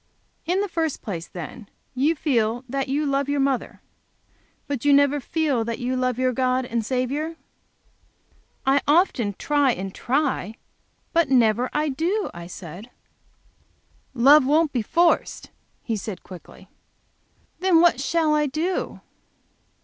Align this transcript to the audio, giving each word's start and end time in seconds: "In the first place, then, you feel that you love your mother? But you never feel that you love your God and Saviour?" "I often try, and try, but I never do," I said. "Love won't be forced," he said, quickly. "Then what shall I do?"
"In 0.47 0.61
the 0.61 0.67
first 0.67 1.03
place, 1.03 1.27
then, 1.27 1.69
you 1.93 2.15
feel 2.15 2.63
that 2.67 2.89
you 2.89 3.05
love 3.05 3.29
your 3.29 3.39
mother? 3.39 3.81
But 4.67 4.83
you 4.83 4.93
never 4.93 5.19
feel 5.19 5.63
that 5.63 5.77
you 5.77 5.95
love 5.95 6.17
your 6.17 6.33
God 6.33 6.65
and 6.65 6.83
Saviour?" 6.83 7.35
"I 8.65 8.81
often 8.87 9.33
try, 9.37 9.73
and 9.73 9.93
try, 9.93 10.55
but 11.13 11.29
I 11.29 11.35
never 11.35 11.69
do," 11.95 12.31
I 12.33 12.47
said. 12.47 12.89
"Love 14.15 14.43
won't 14.43 14.71
be 14.73 14.81
forced," 14.81 15.51
he 15.83 15.95
said, 15.95 16.23
quickly. 16.23 16.67
"Then 17.59 17.79
what 17.79 18.01
shall 18.01 18.33
I 18.33 18.47
do?" 18.47 19.01